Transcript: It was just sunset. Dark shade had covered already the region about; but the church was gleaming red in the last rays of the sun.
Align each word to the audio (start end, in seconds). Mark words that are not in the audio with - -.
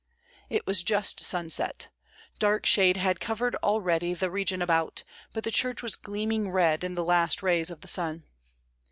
It 0.49 0.65
was 0.65 0.81
just 0.81 1.19
sunset. 1.19 1.89
Dark 2.39 2.65
shade 2.65 2.97
had 2.97 3.19
covered 3.19 3.53
already 3.57 4.15
the 4.15 4.31
region 4.31 4.59
about; 4.59 5.03
but 5.31 5.43
the 5.43 5.51
church 5.51 5.83
was 5.83 5.95
gleaming 5.95 6.49
red 6.49 6.83
in 6.83 6.95
the 6.95 7.03
last 7.05 7.43
rays 7.43 7.69
of 7.69 7.81
the 7.81 7.87
sun. 7.87 8.23